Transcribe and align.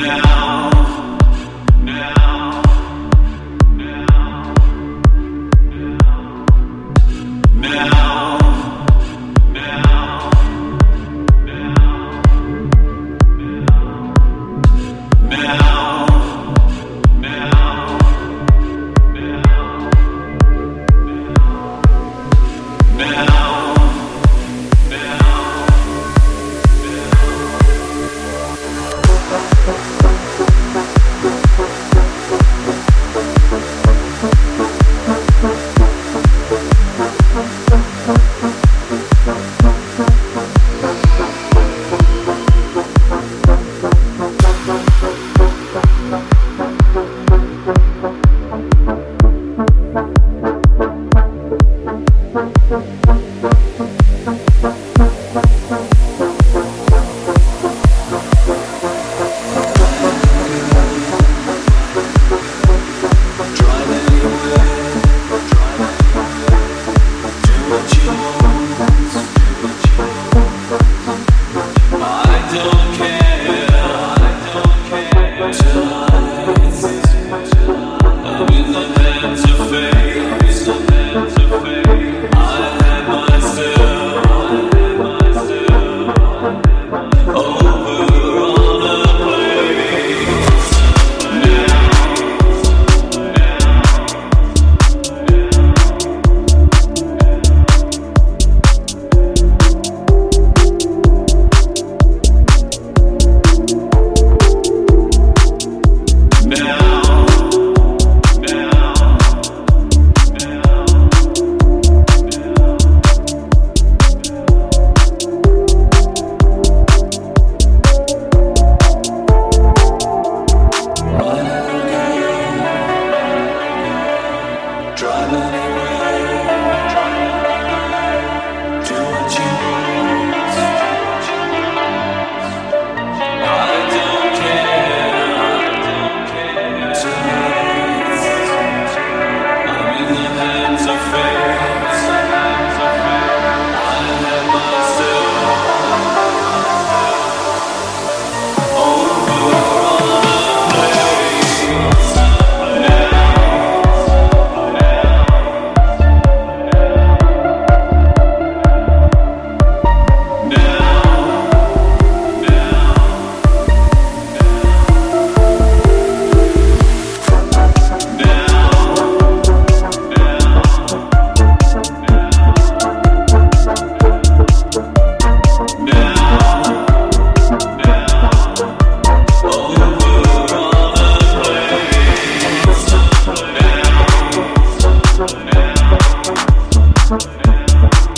Yeah. 0.00 0.29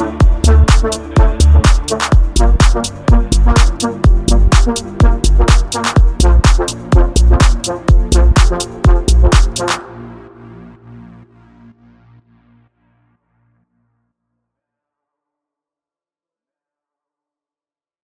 Bye. 0.00 0.29